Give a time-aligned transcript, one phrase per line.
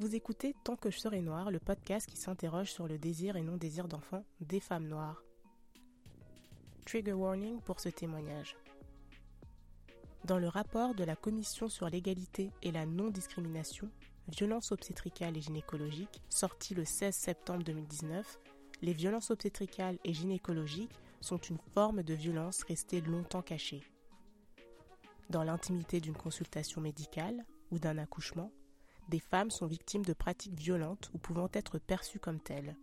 [0.00, 3.42] Vous écoutez Tant que je serai noire, le podcast qui s'interroge sur le désir et
[3.42, 5.24] non-désir d'enfants des femmes noires.
[6.86, 8.56] Trigger warning pour ce témoignage.
[10.24, 13.90] Dans le rapport de la Commission sur l'égalité et la non-discrimination,
[14.28, 18.38] violences obstétricales et gynécologiques, sorti le 16 septembre 2019,
[18.82, 23.82] les violences obstétricales et gynécologiques sont une forme de violence restée longtemps cachée.
[25.28, 28.52] Dans l'intimité d'une consultation médicale ou d'un accouchement,
[29.08, 32.76] des femmes sont victimes de pratiques violentes ou pouvant être perçues comme telles.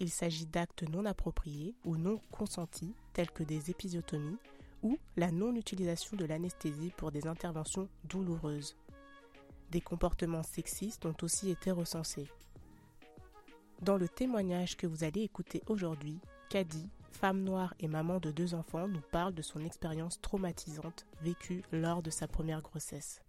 [0.00, 4.38] Il s'agit d'actes non appropriés ou non consentis, tels que des épisiotomies
[4.82, 8.76] ou la non-utilisation de l'anesthésie pour des interventions douloureuses.
[9.70, 12.28] Des comportements sexistes ont aussi été recensés.
[13.82, 18.54] Dans le témoignage que vous allez écouter aujourd'hui, Kadi, femme noire et maman de deux
[18.54, 23.20] enfants, nous parle de son expérience traumatisante vécue lors de sa première grossesse.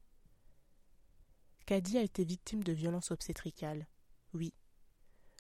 [1.70, 3.86] Kadi a été victime de violences obstétricales.
[4.34, 4.56] Oui.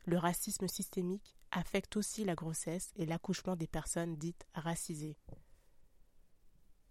[0.05, 5.17] Le racisme systémique affecte aussi la grossesse et l'accouchement des personnes dites racisées.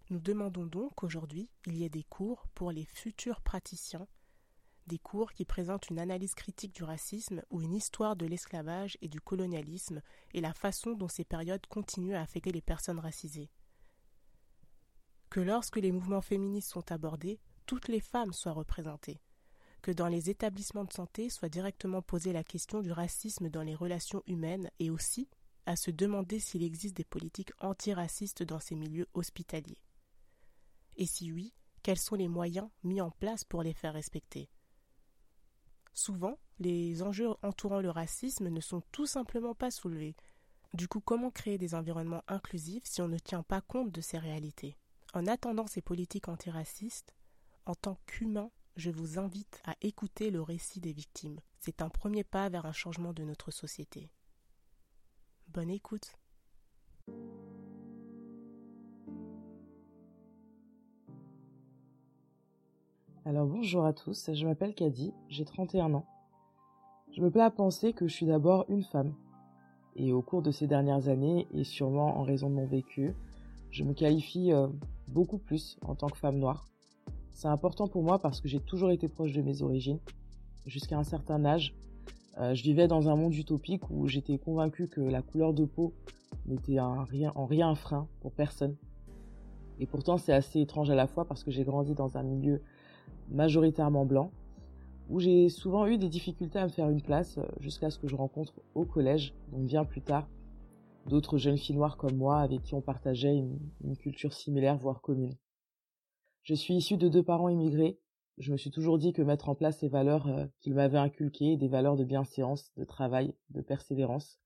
[0.09, 4.09] Nous demandons donc qu'aujourd'hui, il y ait des cours pour les futurs praticiens,
[4.87, 9.07] des cours qui présentent une analyse critique du racisme ou une histoire de l'esclavage et
[9.07, 10.01] du colonialisme
[10.33, 13.49] et la façon dont ces périodes continuent à affecter les personnes racisées.
[15.29, 19.21] Que lorsque les mouvements féministes sont abordés, toutes les femmes soient représentées
[19.81, 23.75] que dans les établissements de santé soit directement posée la question du racisme dans les
[23.75, 25.29] relations humaines et aussi
[25.65, 29.81] à se demander s'il existe des politiques antiracistes dans ces milieux hospitaliers.
[30.95, 31.53] Et si oui,
[31.83, 34.49] quels sont les moyens mis en place pour les faire respecter?
[35.93, 40.15] Souvent, les enjeux entourant le racisme ne sont tout simplement pas soulevés.
[40.73, 44.17] Du coup, comment créer des environnements inclusifs si on ne tient pas compte de ces
[44.17, 44.77] réalités?
[45.13, 47.15] En attendant ces politiques antiracistes,
[47.65, 51.39] en tant qu'humain, je vous invite à écouter le récit des victimes.
[51.59, 54.09] C'est un premier pas vers un changement de notre société.
[55.49, 56.17] Bonne écoute.
[63.25, 66.05] Alors bonjour à tous, je m'appelle Kadi, j'ai 31 ans.
[67.11, 69.13] Je me plais à penser que je suis d'abord une femme.
[69.97, 73.13] Et au cours de ces dernières années, et sûrement en raison de mon vécu,
[73.71, 74.67] je me qualifie euh,
[75.09, 76.65] beaucoup plus en tant que femme noire.
[77.39, 79.99] C'est important pour moi parce que j'ai toujours été proche de mes origines.
[80.65, 81.73] Jusqu'à un certain âge,
[82.37, 85.93] euh, je vivais dans un monde utopique où j'étais convaincu que la couleur de peau
[86.47, 88.75] n'était en rien, en rien un frein pour personne.
[89.79, 92.61] Et pourtant, c'est assez étrange à la fois parce que j'ai grandi dans un milieu
[93.31, 94.33] majoritairement blanc,
[95.09, 98.09] où j'ai souvent eu des difficultés à me faire une place euh, jusqu'à ce que
[98.09, 100.27] je rencontre au collège, donc bien plus tard,
[101.07, 103.41] d'autres jeunes filles noires comme moi avec qui on partageait
[103.85, 105.37] une culture similaire, voire commune.
[106.49, 107.99] Je suis issu de deux parents immigrés.
[108.39, 111.57] Je me suis toujours dit que mettre en place ces valeurs euh, qu'ils m'avaient inculquées,
[111.57, 114.41] des valeurs de bienséance, de travail, de persévérance,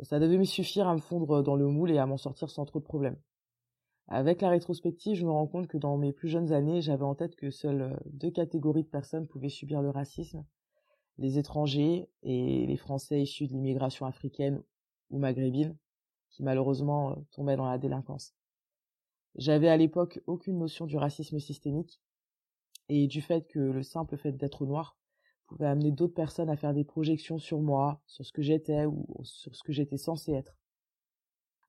[0.00, 2.64] ça devait me suffire à me fondre dans le moule et à m'en sortir sans
[2.64, 3.18] trop de problèmes.
[4.08, 7.14] Avec la rétrospective, je me rends compte que dans mes plus jeunes années, j'avais en
[7.14, 10.46] tête que seules euh, deux catégories de personnes pouvaient subir le racisme,
[11.18, 14.62] les étrangers et les Français issus de l'immigration africaine
[15.10, 15.76] ou maghrébine,
[16.30, 18.34] qui malheureusement euh, tombaient dans la délinquance.
[19.36, 22.00] J'avais à l'époque aucune notion du racisme systémique
[22.88, 24.96] et du fait que le simple fait d'être noir
[25.46, 29.06] pouvait amener d'autres personnes à faire des projections sur moi, sur ce que j'étais ou
[29.22, 30.56] sur ce que j'étais censé être.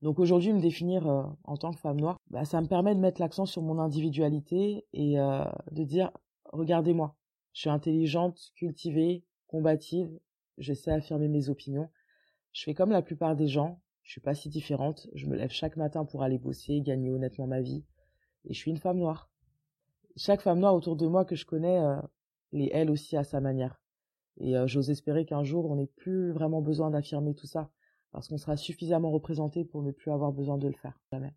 [0.02, 3.00] Donc aujourd'hui, me définir euh, en tant que femme noire, bah, ça me permet de
[3.00, 6.12] mettre l'accent sur mon individualité et euh, de dire
[6.46, 7.16] regardez-moi,
[7.54, 10.10] je suis intelligente, cultivée, combative,
[10.58, 11.90] je sais affirmer mes opinions.
[12.54, 15.08] Je fais comme la plupart des gens, je suis pas si différente.
[15.14, 17.84] Je me lève chaque matin pour aller bosser, gagner honnêtement ma vie.
[18.46, 19.30] Et je suis une femme noire.
[20.16, 22.02] Chaque femme noire autour de moi que je connais euh,
[22.52, 23.80] l'est elle aussi à sa manière.
[24.38, 27.70] Et euh, j'ose espérer qu'un jour on n'ait plus vraiment besoin d'affirmer tout ça,
[28.12, 31.00] parce qu'on sera suffisamment représenté pour ne plus avoir besoin de le faire.
[31.12, 31.34] Jamais.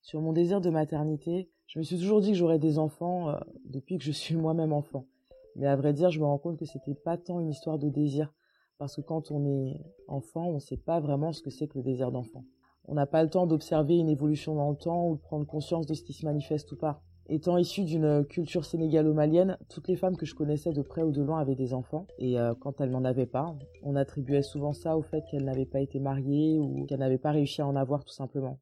[0.00, 3.38] Sur mon désir de maternité, je me suis toujours dit que j'aurais des enfants euh,
[3.64, 5.06] depuis que je suis moi-même enfant.
[5.54, 7.88] Mais à vrai dire, je me rends compte que c'était pas tant une histoire de
[7.88, 8.34] désir,
[8.82, 11.78] parce que quand on est enfant, on ne sait pas vraiment ce que c'est que
[11.78, 12.44] le désir d'enfant.
[12.84, 15.86] On n'a pas le temps d'observer une évolution dans le temps ou de prendre conscience
[15.86, 17.00] de ce qui se manifeste ou pas.
[17.28, 21.22] Étant issue d'une culture sénégalo-malienne, toutes les femmes que je connaissais de près ou de
[21.22, 22.08] loin avaient des enfants.
[22.18, 25.64] Et euh, quand elles n'en avaient pas, on attribuait souvent ça au fait qu'elles n'avaient
[25.64, 28.58] pas été mariées ou qu'elles n'avaient pas réussi à en avoir tout simplement.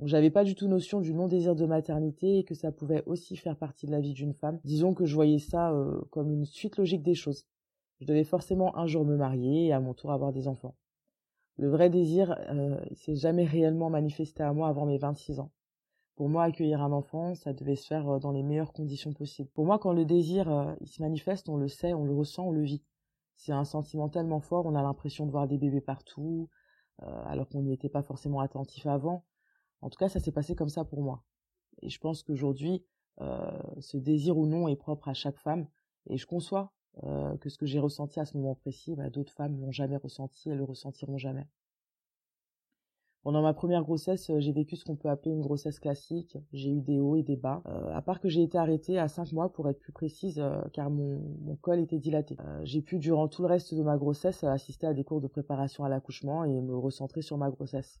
[0.00, 3.36] Donc j'avais pas du tout notion du non-désir de maternité et que ça pouvait aussi
[3.36, 4.58] faire partie de la vie d'une femme.
[4.64, 7.46] Disons que je voyais ça euh, comme une suite logique des choses.
[8.04, 10.74] Je devais forcément un jour me marier et à mon tour avoir des enfants.
[11.56, 15.50] Le vrai désir, euh, s'est jamais réellement manifesté à moi avant mes 26 ans.
[16.14, 19.48] Pour moi, accueillir un enfant, ça devait se faire euh, dans les meilleures conditions possibles.
[19.54, 22.48] Pour moi, quand le désir, euh, il se manifeste, on le sait, on le ressent,
[22.48, 22.84] on le vit.
[23.36, 26.50] C'est un sentiment tellement fort, on a l'impression de voir des bébés partout,
[26.98, 29.24] alors qu'on n'y était pas forcément attentif avant.
[29.80, 31.24] En tout cas, ça s'est passé comme ça pour moi.
[31.80, 32.84] Et je pense qu'aujourd'hui,
[33.18, 35.66] ce désir ou non est propre à chaque femme.
[36.06, 39.32] Et je conçois euh, que ce que j'ai ressenti à ce moment précis, bah, d'autres
[39.32, 41.46] femmes l'ont jamais ressenti et le ressentiront jamais.
[43.24, 46.38] Pendant ma première grossesse, euh, j'ai vécu ce qu'on peut appeler une grossesse classique.
[46.52, 47.62] J'ai eu des hauts et des bas.
[47.66, 50.42] Euh, à part que j'ai été arrêtée à 5 mois pour être plus précise,
[50.72, 52.36] car mon, mon, col était dilaté.
[52.62, 55.84] j'ai pu durant tout le reste de ma grossesse assister à des cours de préparation
[55.84, 57.98] à l'accouchement et me recentrer sur ma grossesse.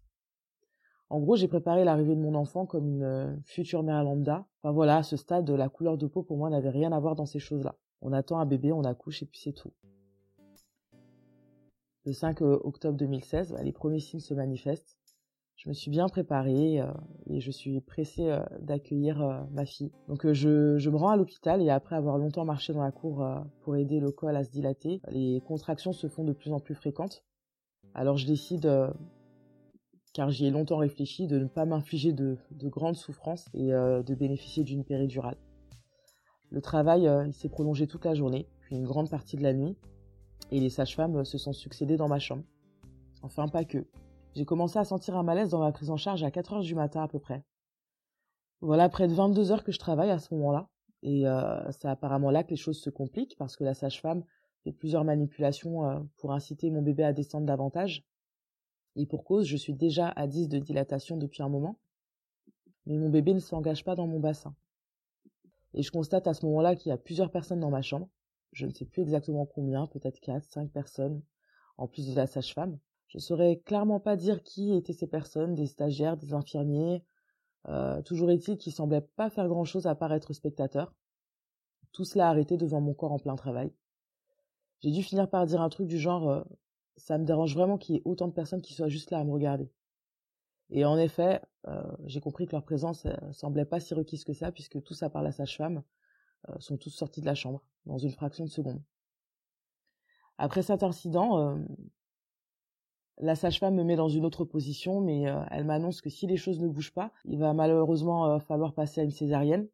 [1.10, 4.46] En gros, j'ai préparé l'arrivée de mon enfant comme une future mère lambda.
[4.62, 7.16] Enfin voilà, à ce stade, la couleur de peau pour moi n'avait rien à voir
[7.16, 7.76] dans ces choses-là.
[8.04, 9.72] On attend un bébé, on accouche et puis c'est tout.
[12.04, 14.98] Le 5 euh, octobre 2016, bah, les premiers signes se manifestent.
[15.56, 16.92] Je me suis bien préparée euh,
[17.30, 19.90] et je suis pressée euh, d'accueillir ma fille.
[20.08, 23.26] Donc je, me rends à l'hôpital et après avoir longtemps marché dans la cour
[23.62, 26.74] pour aider le col à se dilater, les contractions se font de plus en plus
[26.74, 27.24] fréquentes.
[27.94, 28.70] Alors je décide,
[30.12, 34.62] car j'y ai longtemps réfléchi, de ne pas m'infliger de, grandes souffrances et de bénéficier
[34.62, 35.38] d'une péridurale.
[36.50, 39.76] Le travail euh, s'est prolongé toute la journée, puis une grande partie de la nuit,
[40.50, 42.44] et les sages-femmes euh, se sont succédées dans ma chambre.
[43.22, 43.86] Enfin, pas que.
[44.34, 46.74] J'ai commencé à sentir un malaise dans ma prise en charge à 4 heures du
[46.74, 47.42] matin à peu près.
[48.60, 50.68] Voilà près de 22 heures que je travaille à ce moment-là,
[51.02, 54.24] et euh, c'est apparemment là que les choses se compliquent parce que la sage-femme
[54.62, 58.04] fait plusieurs manipulations pour inciter mon bébé à descendre davantage.
[58.96, 61.78] Et pour cause, je suis déjà à 10 de dilatation depuis un moment,
[62.86, 64.54] mais mon bébé ne s'engage pas dans mon bassin.
[65.74, 68.08] Et je constate à ce moment-là qu'il y a plusieurs personnes dans ma chambre.
[68.52, 71.20] Je ne sais plus exactement combien, peut-être quatre, cinq personnes,
[71.76, 72.78] en plus de la sage-femme.
[73.08, 77.04] Je saurais clairement pas dire qui étaient ces personnes, des stagiaires, des infirmiers.
[77.68, 80.94] Euh, toujours est-il qu'ils semblaient pas faire grand-chose à part être spectateurs.
[81.92, 83.72] Tout cela arrêté devant mon corps en plein travail.
[84.80, 86.44] J'ai dû finir par dire un truc du genre euh,
[86.96, 89.24] ça me dérange vraiment qu'il y ait autant de personnes qui soient juste là à
[89.24, 89.70] me regarder.
[90.74, 94.32] Et en effet, euh, j'ai compris que leur présence euh, semblait pas si requise que
[94.32, 95.84] ça, puisque tous à part la sage-femme
[96.48, 98.82] euh, sont tous sortis de la chambre dans une fraction de seconde.
[100.36, 101.60] Après cet incident,
[103.18, 106.58] la sage-femme me met dans une autre position, mais elle m'annonce que si les choses
[106.58, 109.68] ne bougent pas, il va malheureusement falloir passer à une césarienne.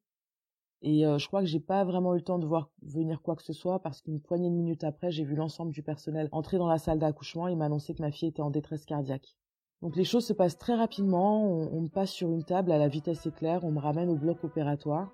[0.83, 3.43] Et je crois que j'ai pas vraiment eu le temps de voir venir quoi que
[3.43, 6.69] ce soit parce qu'une poignée de minutes après, j'ai vu l'ensemble du personnel entrer dans
[6.69, 9.35] la salle d'accouchement et m'annoncer que ma fille était en détresse cardiaque.
[9.83, 12.89] Donc les choses se passent très rapidement, on, me passe sur une table à la
[12.89, 15.11] vitesse éclair, on me ramène au bloc opératoire.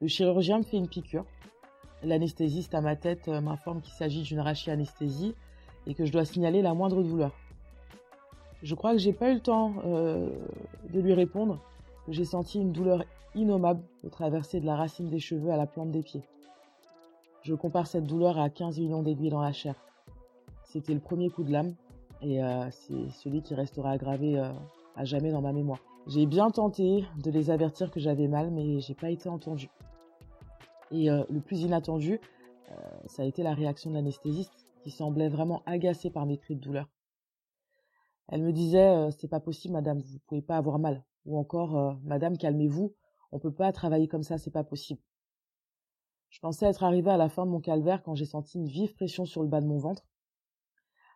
[0.00, 1.24] Le chirurgien me fait une piqûre.
[2.02, 5.34] L'anesthésiste à ma tête euh, m'informe qu'il s'agit d'une anesthésie
[5.86, 7.32] et que je dois signaler la moindre douleur.
[8.62, 10.28] Je crois que j'ai pas eu le temps euh,
[10.92, 11.60] de lui répondre,
[12.08, 13.04] j'ai senti une douleur
[13.34, 16.22] innommable de traverser de la racine des cheveux à la plante des pieds.
[17.42, 19.74] Je compare cette douleur à 15 millions d'aiguilles dans la chair.
[20.64, 21.74] C'était le premier coup de lame
[22.22, 24.52] et euh, c'est celui qui restera gravé euh,
[24.96, 25.80] à jamais dans ma mémoire.
[26.06, 29.68] J'ai bien tenté de les avertir que j'avais mal, mais j'ai pas été entendu.
[30.90, 32.20] Et euh, le plus inattendu,
[33.06, 34.52] ça a été la réaction de l'anesthésiste,
[34.82, 36.88] qui semblait vraiment agacée par mes cris de douleur.
[38.28, 41.04] Elle me disait c'est pas possible, madame, vous pouvez pas avoir mal.
[41.24, 42.92] Ou encore madame, calmez-vous,
[43.30, 45.00] on peut pas travailler comme ça, c'est pas possible.
[46.30, 48.92] Je pensais être arrivée à la fin de mon calvaire quand j'ai senti une vive
[48.94, 50.02] pression sur le bas de mon ventre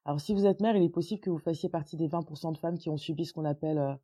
[0.08, 2.56] alors si vous êtes mère, il est possible que vous fassiez partie des 20% de
[2.56, 3.94] femmes qui ont subi ce qu'on appelle euh,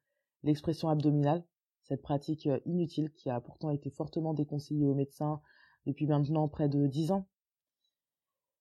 [0.43, 1.47] l'expression abdominale,
[1.85, 5.41] cette pratique euh, inutile qui a pourtant été fortement déconseillée aux médecins
[5.87, 7.27] depuis maintenant près de 10 ans.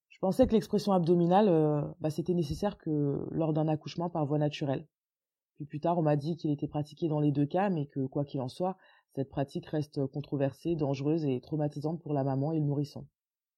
[0.07, 4.37] Je pensais que l'expression abdominale, euh, bah, c'était nécessaire que lors d'un accouchement par voie
[4.37, 4.87] naturelle.
[5.57, 8.05] Puis plus tard, on m'a dit qu'il était pratiqué dans les deux cas, mais que
[8.05, 8.77] quoi qu'il en soit,
[9.15, 13.05] cette pratique reste controversée, dangereuse et traumatisante pour la maman et le nourrisson.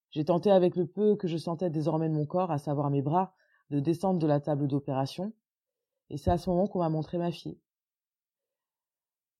[0.10, 3.04] J'ai tenté avec le peu que je sentais désormais de mon corps, à savoir mes
[3.04, 3.36] bras,
[3.70, 5.34] de descendre de la table d'opération,
[6.10, 7.58] et c'est à ce moment qu'on m'a montré ma fille.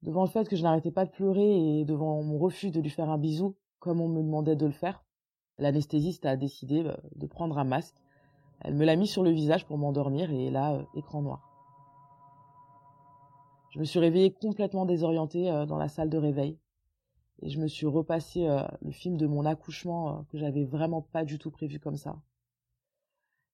[0.02, 2.90] Devant le fait que je n'arrêtais pas de pleurer et devant mon refus de lui
[2.90, 5.04] faire un bisou, comme on me demandait de le faire,
[5.58, 7.96] l'anesthésiste a décidé euh, de prendre un masque.
[8.62, 11.52] Elle me l'a mis sur le visage pour m'endormir et là, euh, écran noir.
[13.72, 16.58] Je me suis réveillée complètement désorientée dans la salle de réveil
[17.42, 18.48] et je me suis repassé
[18.82, 22.16] le film de mon accouchement que j'avais vraiment pas du tout prévu comme ça.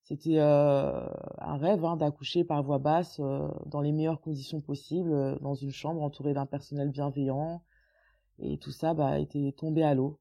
[0.04, 3.20] C'était un rêve hein, d'accoucher par voie basse
[3.66, 7.62] dans les meilleures conditions possibles, dans une chambre entourée d'un personnel bienveillant.
[8.38, 10.18] Et tout ça bah, était tombé à l'eau.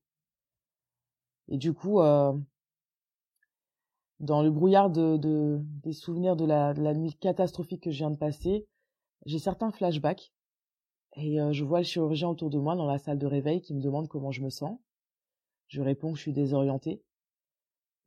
[1.47, 1.99] Et du coup,
[4.19, 5.17] dans le brouillard de,
[5.83, 8.67] des souvenirs de la, de la, nuit catastrophique que je viens de passer,
[9.25, 10.31] j'ai certains flashbacks.
[11.17, 13.81] Et je vois le chirurgien autour de moi dans la salle de réveil qui me
[13.81, 14.79] demande comment je me sens.
[15.67, 17.01] Je réponds que je suis désorientée.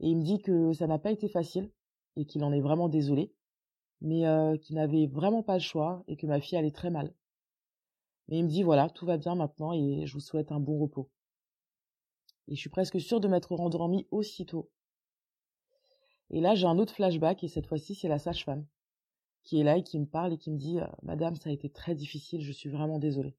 [0.00, 1.70] Et il me dit que ça n'a pas été facile
[2.16, 3.32] et qu'il en est vraiment désolé,
[4.00, 7.14] mais euh, qu'il n'avait vraiment pas le choix et que ma fille allait très mal.
[8.28, 10.78] Mais il me dit voilà, tout va bien maintenant et je vous souhaite un bon
[10.78, 11.10] repos.
[12.48, 14.70] Et je suis presque sûre de m'être rendormie aussitôt.
[16.30, 18.66] Et là, j'ai un autre flashback et cette fois-ci, c'est la sage-femme
[19.44, 21.52] qui est là et qui me parle et qui me dit euh, Madame, ça a
[21.52, 23.36] été très difficile, je suis vraiment désolée.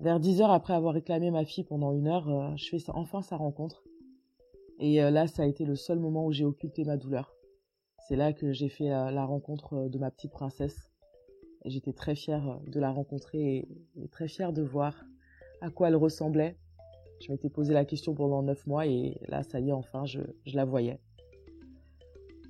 [0.00, 3.22] Vers dix heures après avoir réclamé ma fille pendant une heure, euh, je fais enfin
[3.22, 3.84] sa rencontre
[4.82, 7.36] et euh, là, ça a été le seul moment où j'ai occulté ma douleur.
[8.08, 10.90] C'est là que j'ai fait euh, la rencontre euh, de ma petite princesse.
[11.64, 15.04] J'étais très fière de la rencontrer et, très fière de voir
[15.60, 16.56] à quoi elle ressemblait.
[17.20, 20.18] Je m'étais posé la question pendant neuf mois et là, ça y est, enfin, je,
[20.52, 20.98] la voyais.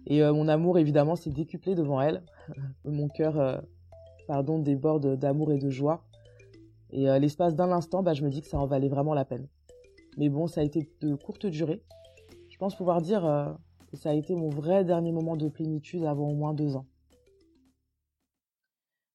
[0.07, 2.23] Et mon amour, évidemment, s'est décuplé devant elle.
[2.87, 3.63] mon cœur,
[4.27, 6.03] pardon, déborde d'amour et de joie.
[6.91, 9.47] Et l'espace d'un instant, bah, je me dis que ça en valait vraiment la peine.
[10.17, 11.83] Mais bon, ça a été de courte durée
[12.63, 13.53] pense pouvoir dire euh,
[13.89, 16.87] que ça a été mon vrai dernier moment de plénitude avant au moins deux ans.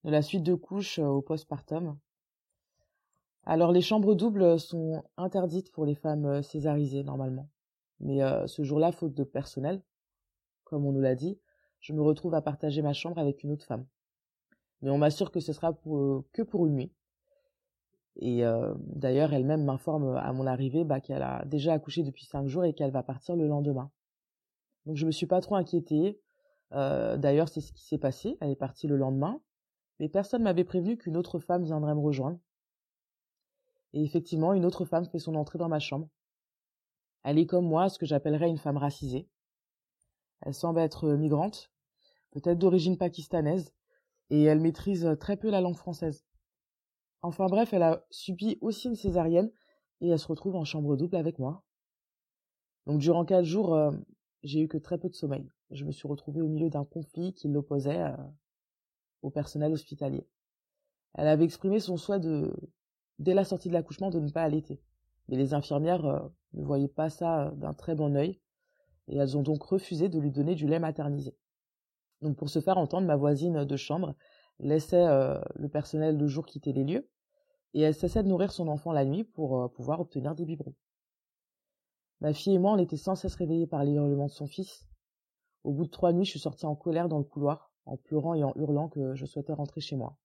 [0.03, 1.97] De la suite de couches euh, au postpartum.
[3.45, 7.47] Alors les chambres doubles sont interdites pour les femmes euh, césarisées normalement.
[8.01, 9.81] Mais ce jour-là, faute de personnel,
[10.65, 11.39] comme on nous l'a dit,
[11.79, 13.87] je me retrouve à partager ma chambre avec une autre femme.
[14.81, 16.91] Mais on m'assure que ce sera que pour une nuit,
[18.19, 22.47] et euh, d'ailleurs, elle-même m'informe à mon arrivée bah, qu'elle a déjà accouché depuis cinq
[22.47, 23.91] jours et qu'elle va partir le lendemain.
[24.85, 26.19] Donc je me suis pas trop inquiétée.
[26.73, 28.37] Euh, d'ailleurs, c'est ce qui s'est passé.
[28.41, 29.39] Elle est partie le lendemain.
[29.99, 32.39] Mais personne m'avait prévenu qu'une autre femme viendrait me rejoindre.
[33.93, 36.09] Et effectivement, une autre femme fait son entrée dans ma chambre.
[37.23, 39.27] Elle est comme moi, ce que j'appellerais une femme racisée.
[40.41, 41.71] Elle semble être migrante,
[42.31, 43.73] peut-être d'origine pakistanaise,
[44.29, 46.26] et elle maîtrise très peu la langue française.
[47.21, 49.51] Enfin bref, elle a subi aussi une césarienne
[50.01, 51.63] et elle se retrouve en chambre double avec moi.
[52.85, 53.91] Donc durant quatre jours, euh,
[54.43, 55.49] j'ai eu que très peu de sommeil.
[55.71, 58.15] Je me suis retrouvée au milieu d'un conflit qui l'opposait euh,
[59.21, 60.27] au personnel hospitalier.
[61.13, 62.53] Elle avait exprimé son souhait de,
[63.19, 64.79] dès la sortie de l'accouchement, de ne pas allaiter.
[65.27, 66.19] Mais les infirmières euh,
[66.53, 68.39] ne voyaient pas ça d'un très bon œil
[69.07, 71.35] et elles ont donc refusé de lui donner du lait maternisé.
[72.21, 74.15] Donc pour se faire entendre, ma voisine de chambre
[74.59, 77.09] laissait euh, le personnel de jour quitter les lieux,
[77.73, 80.75] et elle cessait de nourrir son enfant la nuit pour euh, pouvoir obtenir des biberons.
[82.21, 84.87] Ma fille et moi, on était sans cesse réveillés par les hurlements de son fils.
[85.63, 88.33] Au bout de trois nuits, je suis sortie en colère dans le couloir, en pleurant
[88.33, 90.17] et en hurlant que je souhaitais rentrer chez moi.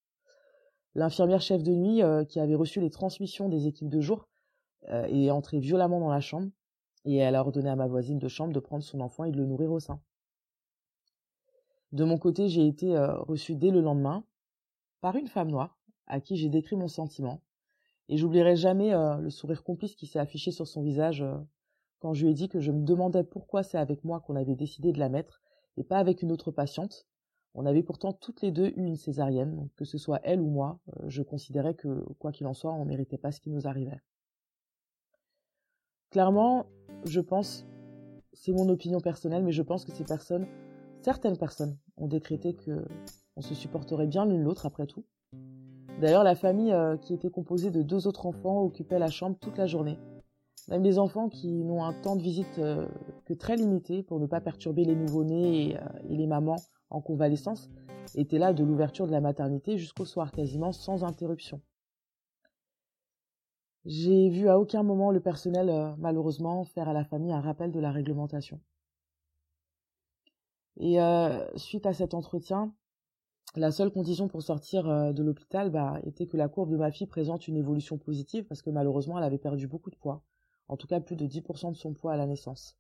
[0.95, 4.29] L'infirmière chef de nuit, euh, qui avait reçu les transmissions des équipes de jour,
[4.89, 6.51] est entrée violemment dans la chambre,
[7.05, 9.37] et elle a ordonné à ma voisine de chambre de prendre son enfant et de
[9.37, 10.01] le nourrir au sein.
[11.93, 14.25] De mon côté, j'ai été euh, reçue dès le lendemain
[15.03, 17.43] par une femme noire à qui j'ai décrit mon sentiment.
[18.09, 21.37] Et j'oublierai jamais euh, le sourire complice qui s'est affiché sur son visage euh,
[22.01, 24.57] quand je lui ai dit que je me demandais pourquoi c'est avec moi qu'on avait
[24.57, 25.43] décidé de la mettre
[25.77, 27.07] et pas avec une autre patiente.
[27.55, 30.49] On avait pourtant toutes les deux eu une césarienne, donc que ce soit elle ou
[30.49, 33.67] moi, je considérais que, quoi qu'il en soit, on ne méritait pas ce qui nous
[33.67, 34.01] arrivait.
[36.11, 36.65] Clairement,
[37.05, 37.67] je pense,
[38.33, 40.47] c'est mon opinion personnelle, mais je pense que ces personnes
[41.03, 42.85] Certaines personnes ont décrété que
[43.35, 45.05] on se supporterait bien l'une l'autre après tout.
[46.01, 49.59] D'ailleurs, la famille euh, qui était composée de deux autres enfants occupait la chambre toute
[49.59, 49.99] la journée.
[50.69, 52.87] Même les enfants qui n'ont un temps de visite euh,
[53.25, 56.57] que très limité pour ne pas perturber les nouveau-nés euh, et, les mamans
[56.89, 57.69] en convalescence
[58.15, 61.61] étaient là de l'ouverture de la maternité jusqu'au soir, quasiment sans interruption.
[63.85, 67.81] J'ai vu à aucun moment le personnel, malheureusement, faire à la famille un rappel de
[67.81, 68.61] la réglementation.
[70.79, 72.75] Et euh, suite à cet entretien,
[73.55, 76.91] la seule condition pour sortir euh, de l'hôpital bah, était que la courbe de ma
[76.91, 80.23] fille présente une évolution positive parce que malheureusement elle avait perdu beaucoup de poids,
[80.69, 82.77] en tout cas plus de 10% de son poids à la naissance.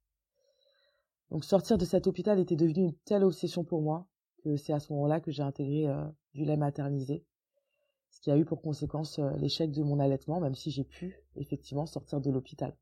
[1.31, 4.07] Donc sortir de cet hôpital était devenu une telle obsession pour moi
[4.43, 7.25] que c'est à ce moment-là que j'ai intégré euh, du lait maternisé,
[8.11, 11.87] ce qui a eu pour conséquence l'échec de mon allaitement, même si j'ai pu effectivement
[11.87, 12.77] sortir de l'hôpital.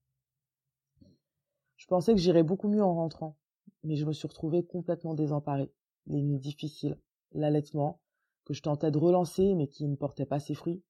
[1.76, 3.37] Je pensais que j'irais beaucoup mieux en rentrant,
[3.85, 5.73] mais je me suis retrouvée complètement désemparée.
[6.07, 6.99] Les nuits difficiles,
[7.33, 8.00] l'allaitement,
[8.45, 10.83] que je tentais de relancer mais qui ne portait pas ses fruits,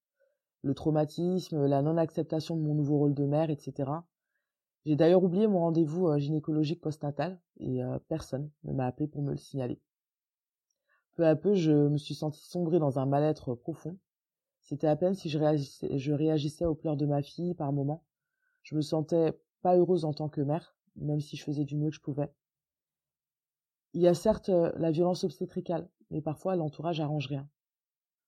[0.62, 3.91] le traumatisme, la non-acceptation de mon nouveau rôle de mère, etc.
[4.87, 9.23] J'ai d'ailleurs oublié mon rendez-vous euh, gynécologique postnatal et euh, personne ne m'a appelé pour
[9.23, 9.79] me le signaler.
[11.17, 13.99] Peu à peu, je me suis sentie sombrer dans un mal-être profond.
[14.62, 18.05] C'était à peine si je réagissais, je réagissais aux pleurs de ma fille par moments.
[18.62, 21.91] Je me sentais pas heureuse en tant que mère, même si je faisais du mieux
[21.91, 22.31] que je pouvais.
[23.92, 27.49] Il y a certes euh, la violence obstétricale, mais parfois l'entourage arrange rien.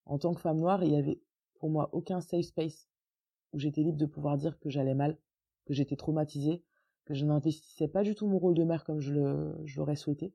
[0.04, 1.21] En tant que femme noire, il y avait
[1.54, 2.88] pour moi aucun safe space
[3.52, 5.19] où j'étais libre de pouvoir dire que j'allais mal,
[5.66, 6.64] que j'étais traumatisée,
[7.04, 9.12] que je n'investissais pas du tout mon rôle de mère comme je
[9.76, 10.35] l'aurais souhaité,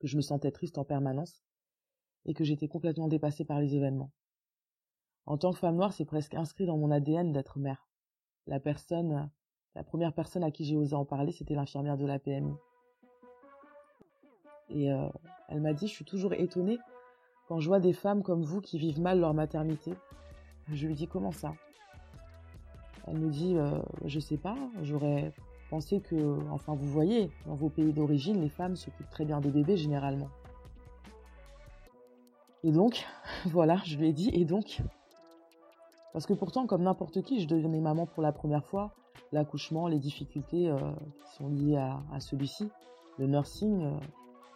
[0.00, 1.44] que je me sentais triste en permanence,
[2.24, 4.12] et que j'étais complètement dépassée par les événements.
[5.26, 7.88] En tant que femme noire, c'est presque inscrit dans mon ADN d'être mère.
[8.46, 9.30] La personne,
[9.74, 12.54] la première personne à qui j'ai osé en parler, c'était l'infirmière de la PMI.
[14.70, 15.08] Et euh,
[15.48, 16.78] elle m'a dit, je suis toujours étonnée
[17.48, 19.92] quand je vois des femmes comme vous qui vivent mal leur maternité.
[20.72, 21.52] Je lui dis, comment ça?
[23.06, 25.32] Elle me dit, euh, je sais pas, j'aurais
[25.68, 29.50] pensé que, enfin vous voyez, dans vos pays d'origine, les femmes s'occupent très bien des
[29.50, 30.28] bébés généralement.
[32.62, 33.04] Et donc,
[33.46, 34.80] voilà, je lui ai dit, et donc?
[36.12, 38.90] Parce que pourtant, comme n'importe qui, je devenais maman pour la première fois,
[39.32, 40.76] l'accouchement, les difficultés euh,
[41.24, 42.68] qui sont liées à, celui-ci,
[43.18, 43.92] le nursing, euh,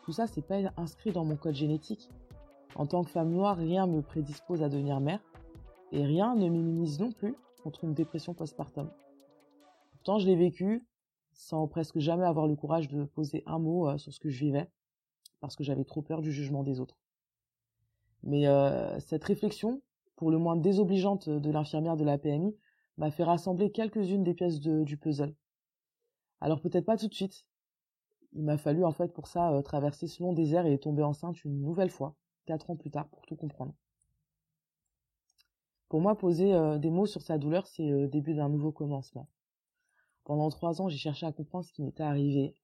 [0.04, 2.10] tout ça, c'est pas inscrit dans mon code génétique.
[2.74, 5.20] En tant que femme noire, rien me prédispose à devenir mère,
[5.92, 8.90] et rien ne m'immunise non plus contre une dépression postpartum.
[9.92, 10.86] Pourtant, je l'ai vécu
[11.32, 14.44] sans presque jamais avoir le courage de poser un mot euh, sur ce que je
[14.44, 14.70] vivais,
[15.40, 16.98] parce que j'avais trop peur du jugement des autres.
[18.22, 19.82] Mais euh, cette réflexion,
[20.16, 22.54] pour le moins désobligeante de l'infirmière de la PMI,
[22.98, 25.34] m'a fait rassembler quelques-unes des pièces du puzzle.
[26.40, 27.46] Alors peut-être pas tout de suite,
[28.34, 31.44] il m'a fallu en fait pour ça euh, traverser ce long désert et tomber enceinte
[31.44, 32.14] une nouvelle fois,
[32.46, 33.74] quatre ans plus tard, pour tout comprendre.
[35.88, 39.28] Pour moi, poser euh, des mots sur sa douleur, c'est le début d'un nouveau commencement.
[40.24, 42.56] Pendant trois ans, j'ai cherché à comprendre ce qui m'était arrivé.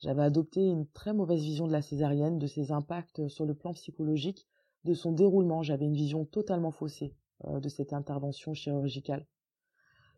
[0.00, 3.72] J'avais adopté une très mauvaise vision de la césarienne, de ses impacts sur le plan
[3.72, 4.46] psychologique,
[4.84, 5.62] de son déroulement.
[5.62, 7.14] J'avais une vision totalement faussée
[7.46, 9.26] euh, de cette intervention chirurgicale.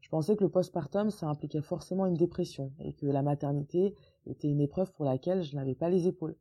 [0.01, 3.95] Je pensais que le postpartum, ça impliquait forcément une dépression et que la maternité
[4.27, 6.37] était une épreuve pour laquelle je n'avais pas les épaules.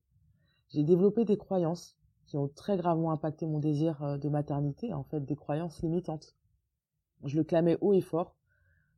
[0.69, 5.03] J'ai développé des croyances qui ont très gravement impacté mon désir euh, de maternité, en
[5.03, 6.35] fait des croyances limitantes.
[7.23, 8.35] Je le clamais haut et fort,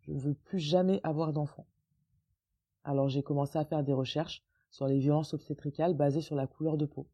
[0.02, 1.65] je ne veux plus jamais avoir d'enfant.
[2.84, 6.78] Alors j'ai commencé à faire des recherches sur les violences obstétricales basées sur la couleur
[6.78, 7.08] de peau.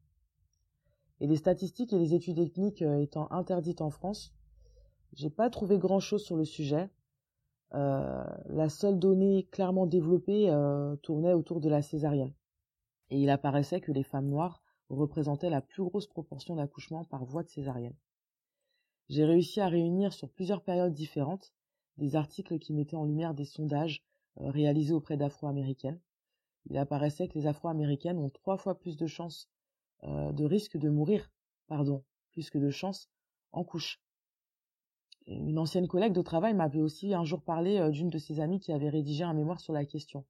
[1.20, 4.34] Et les statistiques et les études ethniques euh, étant interdites en France,
[5.12, 6.90] j'ai pas trouvé grand chose sur le sujet,
[7.74, 12.32] euh, la seule donnée clairement développée euh, tournait autour de la césarienne.
[13.10, 17.42] Et il apparaissait que les femmes noires représentaient la plus grosse proportion d'accouchements par voie
[17.42, 17.96] de césarienne.
[19.08, 21.52] J'ai réussi à réunir sur plusieurs périodes différentes
[21.98, 24.02] des articles qui mettaient en lumière des sondages
[24.40, 26.00] euh, réalisés auprès d'Afro-Américaines.
[26.70, 29.48] Il apparaissait que les Afro-Américaines ont trois fois plus de chances
[30.04, 31.28] de risque de mourir,
[31.66, 33.10] pardon, plus que de chances
[33.50, 34.00] en couche
[35.28, 38.60] une ancienne collègue de travail m'avait aussi un jour parlé euh, d'une de ses amies
[38.60, 40.24] qui avait rédigé un mémoire sur la question.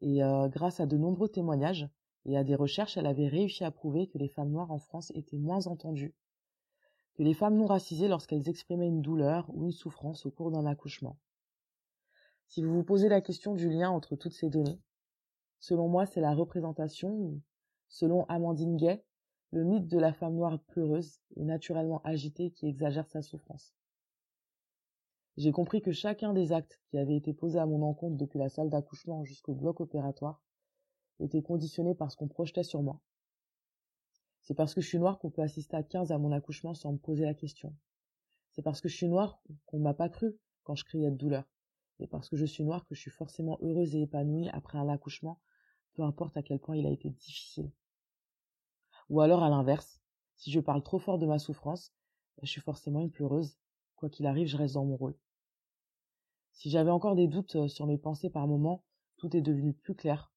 [0.00, 1.88] Et euh, grâce à de nombreux témoignages
[2.24, 5.12] et à des recherches, elle avait réussi à prouver que les femmes noires en France
[5.14, 6.14] étaient moins entendues
[7.14, 10.66] que les femmes non racisées lorsqu'elles exprimaient une douleur ou une souffrance au cours d'un
[10.66, 11.18] accouchement.
[12.48, 14.80] Si vous vous posez la question du lien entre toutes ces données,
[15.58, 17.40] selon moi, c'est la représentation,
[17.88, 19.04] selon Amandine Gay,
[19.50, 23.74] le mythe de la femme noire pleureuse et naturellement agitée qui exagère sa souffrance.
[25.38, 28.50] J'ai compris que chacun des actes qui avaient été posés à mon encontre depuis la
[28.50, 30.42] salle d'accouchement jusqu'au bloc opératoire
[31.20, 33.00] était conditionné par ce qu'on projetait sur moi.
[34.42, 36.92] C'est parce que je suis noire qu'on peut assister à 15 à mon accouchement sans
[36.92, 37.74] me poser la question.
[38.50, 41.44] C'est parce que je suis noire qu'on m'a pas cru quand je criais de douleur.
[41.98, 44.88] Et parce que je suis noire que je suis forcément heureuse et épanouie après un
[44.88, 45.40] accouchement,
[45.94, 47.70] peu importe à quel point il a été difficile.
[49.08, 50.00] Ou alors à l'inverse,
[50.34, 51.94] si je parle trop fort de ma souffrance,
[52.42, 53.56] je suis forcément une pleureuse
[54.02, 55.14] Quoi qu'il arrive, je reste dans mon rôle.
[56.50, 58.82] Si j'avais encore des doutes euh, sur mes pensées par moments,
[59.16, 60.32] tout est devenu plus clair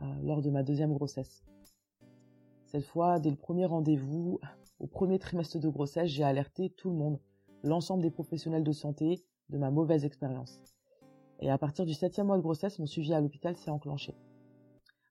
[0.00, 1.44] euh, lors de ma deuxième grossesse.
[2.64, 4.40] Cette fois, dès le premier rendez-vous,
[4.80, 7.20] au premier trimestre de grossesse, j'ai alerté tout le monde,
[7.62, 10.60] l'ensemble des professionnels de santé, de ma mauvaise expérience.
[11.38, 14.16] Et à partir du septième mois de grossesse, mon suivi à l'hôpital s'est enclenché.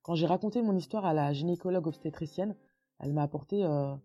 [0.02, 2.58] Quand j'ai raconté mon histoire à la gynécologue obstétricienne,
[3.00, 3.96] elle m'a apporté euh,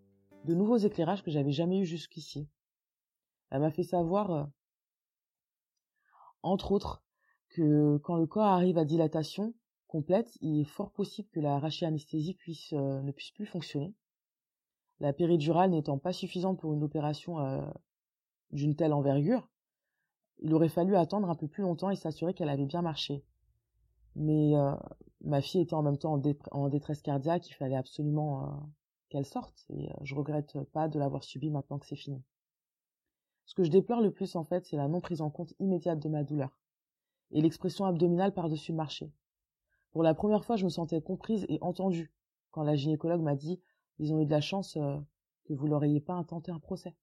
[0.44, 2.48] de nouveaux éclairages que j'avais jamais eus jusqu'ici.
[3.50, 4.44] Elle m'a fait savoir, euh,
[6.42, 7.02] entre autres,
[7.50, 9.54] que quand le corps arrive à dilatation
[9.87, 13.94] complète, il est fort possible que la rachianesthésie puisse, euh, ne puisse plus fonctionner.
[15.00, 17.66] La péridurale n'étant pas suffisante pour une opération euh,
[18.52, 19.48] d'une telle envergure,
[20.40, 23.24] il aurait fallu attendre un peu plus longtemps et s'assurer qu'elle avait bien marché.
[24.14, 24.74] Mais euh,
[25.22, 28.68] ma fille était en même temps en, détresse cardiaque, il fallait absolument
[29.08, 32.22] qu'elle sorte et je regrette pas de l'avoir subie maintenant que c'est fini.
[33.48, 35.98] Ce que je déplore le plus en fait, c'est la non prise en compte immédiate
[35.98, 36.54] de ma douleur
[37.30, 39.11] et l'expression abdominale par-dessus le marché.
[39.92, 42.12] Pour la première fois, je me sentais comprise et entendue
[42.50, 43.62] quand la gynécologue m'a dit
[44.00, 44.98] ils ont eu de la chance euh,
[45.44, 46.94] que vous leur ayez pas intenté un procès.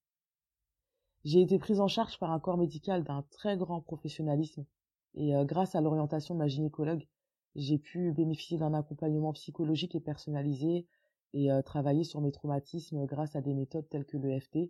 [1.24, 4.68] J'ai été prise en charge par un corps médical d'un très grand professionnalisme
[5.16, 7.08] et euh, grâce à l'orientation de ma gynécologue,
[7.56, 10.86] j'ai pu bénéficier d'un accompagnement psychologique et personnalisé
[11.34, 14.70] et euh, travailler sur mes traumatismes grâce à des méthodes telles que l'EFT.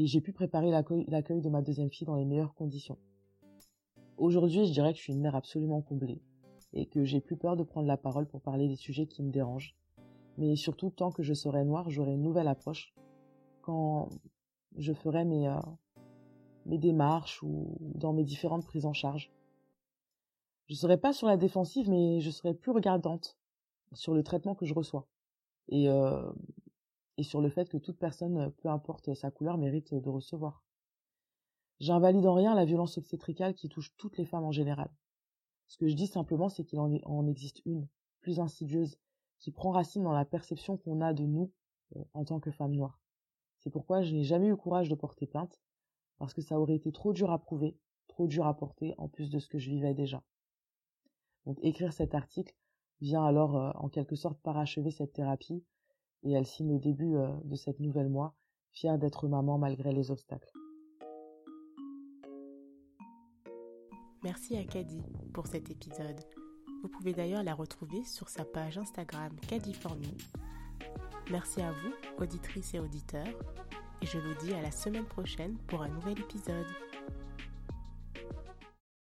[0.00, 2.98] Et j'ai pu préparer l'accueil de ma deuxième fille dans les meilleures conditions.
[4.16, 6.22] Aujourd'hui, je dirais que je suis une mère absolument comblée
[6.72, 9.32] et que j'ai plus peur de prendre la parole pour parler des sujets qui me
[9.32, 9.74] dérangent.
[10.36, 12.94] Mais surtout, tant que je serai noire, j'aurai une nouvelle approche
[13.60, 14.08] quand
[14.76, 15.58] je ferai mes, euh,
[16.64, 19.32] mes démarches ou dans mes différentes prises en charge.
[20.68, 23.36] Je serai pas sur la défensive, mais je serai plus regardante
[23.94, 25.08] sur le traitement que je reçois.
[25.70, 26.30] Et, euh,
[27.18, 30.62] et sur le fait que toute personne, peu importe sa couleur, mérite de recevoir.
[31.80, 34.88] J'invalide en rien la violence obstétricale qui touche toutes les femmes en général.
[35.66, 37.88] Ce que je dis simplement, c'est qu'il en, existe une,
[38.20, 38.98] plus insidieuse,
[39.40, 41.52] qui prend racine dans la perception qu'on a de nous
[41.96, 43.00] euh, en tant que femmes noires.
[43.58, 45.60] C'est pourquoi je n'ai jamais eu le courage de porter plainte,
[46.18, 47.76] parce que ça aurait été trop dur à prouver,
[48.06, 50.22] trop dur à porter, en plus de ce que je vivais déjà.
[51.46, 52.54] Donc écrire cet article
[53.00, 55.64] vient alors euh, en quelque sorte parachever cette thérapie,
[56.22, 58.34] et elle signe le début euh, de cette nouvelle moi,
[58.72, 60.52] fière d'être maman malgré les obstacles.
[64.24, 65.02] Merci à Caddy
[65.32, 66.20] pour cet épisode.
[66.82, 70.20] Vous pouvez d'ailleurs la retrouver sur sa page Instagram Caddy4Me.
[71.30, 73.26] Merci à vous, auditrices et auditeurs,
[74.02, 76.66] et je vous dis à la semaine prochaine pour un nouvel épisode.